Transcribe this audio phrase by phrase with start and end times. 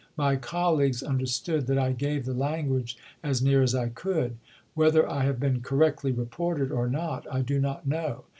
[0.17, 4.35] My colleagues understood that I gave the language as near as I could.
[4.73, 8.23] Whether I have been correctly reported or not I do not know.